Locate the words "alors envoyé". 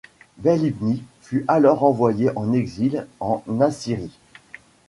1.47-2.31